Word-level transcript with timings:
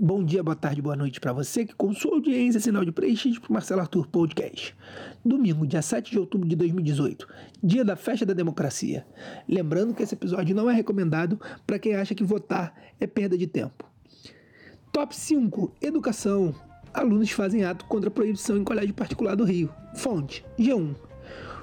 Bom 0.00 0.22
dia, 0.22 0.44
boa 0.44 0.54
tarde, 0.54 0.80
boa 0.80 0.94
noite 0.94 1.18
para 1.18 1.32
você 1.32 1.64
que 1.64 1.74
com 1.74 1.92
sua 1.92 2.14
audiência 2.14 2.60
sinal 2.60 2.84
de 2.84 2.92
prestígio 2.92 3.40
para 3.40 3.52
Marcelo 3.52 3.80
Arthur 3.80 4.06
Podcast. 4.06 4.72
Domingo, 5.24 5.66
dia 5.66 5.82
7 5.82 6.12
de 6.12 6.20
outubro 6.20 6.48
de 6.48 6.54
2018, 6.54 7.26
dia 7.60 7.84
da 7.84 7.96
festa 7.96 8.24
da 8.24 8.32
democracia. 8.32 9.04
Lembrando 9.48 9.92
que 9.92 10.04
esse 10.04 10.14
episódio 10.14 10.54
não 10.54 10.70
é 10.70 10.72
recomendado 10.72 11.40
para 11.66 11.80
quem 11.80 11.96
acha 11.96 12.14
que 12.14 12.22
votar 12.22 12.72
é 13.00 13.08
perda 13.08 13.36
de 13.36 13.48
tempo. 13.48 13.90
Top 14.92 15.16
5: 15.16 15.74
Educação. 15.82 16.54
Alunos 16.94 17.32
fazem 17.32 17.64
ato 17.64 17.84
contra 17.86 18.08
a 18.08 18.12
proibição 18.12 18.56
em 18.56 18.62
colégio 18.62 18.94
particular 18.94 19.34
do 19.34 19.42
Rio. 19.42 19.68
Fonte: 19.96 20.46
G1. 20.56 20.94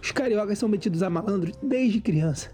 Os 0.01 0.11
cariocas 0.11 0.59
são 0.59 0.67
metidos 0.67 1.01
a 1.03 1.09
malandros 1.09 1.55
desde 1.63 2.01
criança. 2.01 2.51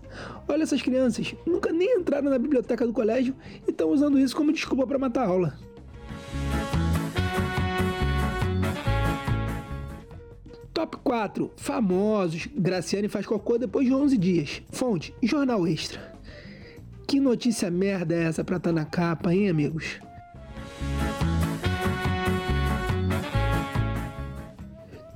Olha 0.48 0.62
essas 0.62 0.84
crianças, 0.84 1.36
nunca 1.44 1.74
nem 1.74 1.98
entraram 1.98 2.30
na 2.30 2.38
biblioteca 2.38 2.86
do 2.86 2.94
colégio 2.94 3.36
e 3.68 3.72
estão 3.72 3.90
usando 3.90 4.20
isso 4.20 4.36
como 4.36 4.54
desculpa 4.54 4.86
para 4.86 5.00
matar 5.00 5.24
a 5.24 5.28
aula. 5.28 5.71
Top 10.82 10.98
4. 11.04 11.52
Famosos. 11.58 12.48
Graciane 12.58 13.08
faz 13.08 13.24
cocô 13.24 13.56
depois 13.56 13.86
de 13.86 13.94
11 13.94 14.18
dias. 14.18 14.64
Fonte: 14.72 15.14
Jornal 15.22 15.68
Extra. 15.68 16.02
Que 17.08 17.20
notícia 17.20 17.70
merda 17.70 18.16
é 18.16 18.24
essa 18.24 18.44
pra 18.44 18.60
tá 18.60 18.72
na 18.72 18.84
capa, 18.84 19.32
hein, 19.32 19.48
amigos? 19.48 20.00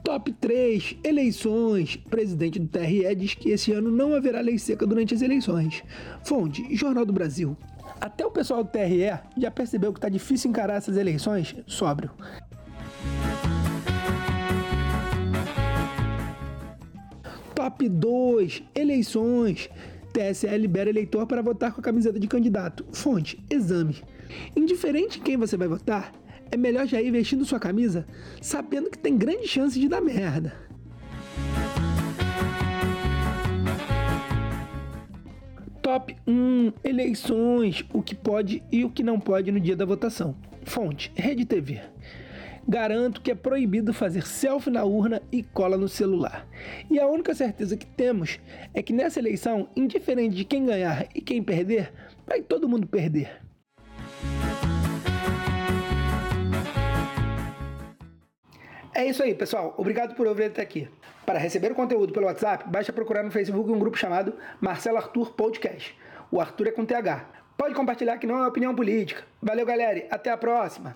Top 0.04 0.32
3. 0.34 0.98
Eleições. 1.04 1.96
Presidente 1.96 2.60
do 2.60 2.68
TRE 2.68 3.16
diz 3.16 3.34
que 3.34 3.50
esse 3.50 3.72
ano 3.72 3.90
não 3.90 4.14
haverá 4.14 4.42
lei 4.42 4.60
seca 4.60 4.86
durante 4.86 5.16
as 5.16 5.24
eleições. 5.24 5.82
Fonte: 6.24 6.76
Jornal 6.76 7.08
do 7.08 7.14
Brasil. 7.14 7.58
Até 8.00 8.24
o 8.24 8.30
pessoal 8.30 8.64
do 8.64 8.70
TRE 8.70 9.20
já 9.36 9.50
percebeu 9.50 9.92
que 9.92 10.00
tá 10.00 10.10
difícil 10.10 10.52
encarar 10.52 10.76
essas 10.76 10.96
eleições 10.96 11.56
sóbrio. 11.66 12.12
Top 17.56 17.88
2: 17.88 18.64
Eleições. 18.76 19.70
TSE 20.12 20.58
libera 20.58 20.90
eleitor 20.90 21.26
para 21.26 21.42
votar 21.42 21.74
com 21.74 21.80
a 21.80 21.84
camiseta 21.84 22.20
de 22.20 22.28
candidato. 22.28 22.86
Fonte: 22.92 23.42
Exame. 23.50 24.04
Indiferente 24.56 25.20
em 25.20 25.24
quem 25.24 25.38
você 25.38 25.56
vai 25.56 25.68
votar, 25.68 26.14
é 26.52 26.58
melhor 26.58 26.86
já 26.86 27.02
ir 27.02 27.12
vestindo 27.12 27.46
sua 27.46 27.60
camisa 27.60 28.06
sabendo 28.42 28.90
que 28.90 28.98
tem 28.98 29.18
grande 29.18 29.48
chance 29.48 29.80
de 29.80 29.88
dar 29.88 30.02
merda. 30.02 30.54
Top 35.82 36.14
1: 36.28 36.74
Eleições. 36.84 37.86
O 37.94 38.02
que 38.02 38.16
pode 38.16 38.62
e 38.70 38.84
o 38.84 38.90
que 38.90 39.02
não 39.02 39.18
pode 39.18 39.50
no 39.50 39.62
dia 39.62 39.78
da 39.78 39.86
votação. 39.86 40.36
Fonte: 40.66 41.10
Rede 41.16 41.46
TV 41.46 41.82
garanto 42.68 43.22
que 43.22 43.32
é 43.32 43.36
proibido 43.36 43.94
fazer 43.94 44.26
selfie 44.26 44.72
na 44.72 44.84
urna 44.84 45.22
e 45.32 45.44
cola 45.44 45.78
no 45.78 45.88
celular. 45.88 46.48
E 46.90 47.00
a 47.00 47.08
única 47.08 47.34
certeza 47.36 47.78
que 47.78 47.86
temos 47.86 48.40
é 48.74 48.82
que 48.82 48.94
nessa 48.94 49.20
eleição, 49.20 49.70
indiferente 49.76 50.36
de 50.36 50.46
quem 50.46 50.66
ganhar 50.66 51.08
e 51.14 51.22
quem 51.22 51.44
perder, 51.44 51.94
vai 52.26 52.42
todo 52.42 52.68
mundo 52.68 52.88
perder. 52.88 53.42
É 58.94 59.06
isso 59.06 59.22
aí, 59.22 59.36
pessoal. 59.36 59.76
Obrigado 59.78 60.16
por 60.16 60.26
ouvir 60.26 60.46
até 60.46 60.62
aqui. 60.62 60.88
Para 61.26 61.38
receber 61.38 61.72
o 61.72 61.76
conteúdo 61.76 62.14
pelo 62.14 62.28
WhatsApp, 62.28 62.70
basta 62.70 62.94
procurar 62.94 63.24
no 63.24 63.32
Facebook 63.32 63.70
um 63.70 63.78
grupo 63.78 63.98
chamado 63.98 64.34
Marcelo 64.62 64.98
Arthur 64.98 65.34
Podcast. 65.34 65.96
O 66.32 66.40
Arthur 66.40 66.68
é 66.68 66.72
com 66.72 66.86
TH. 66.86 67.26
Pode 67.58 67.74
compartilhar 67.76 68.18
que 68.18 68.28
não 68.28 68.44
é 68.44 68.48
opinião 68.48 68.74
política. 68.74 69.24
Valeu, 69.42 69.66
galera. 69.66 70.08
Até 70.10 70.30
a 70.30 70.38
próxima. 70.38 70.96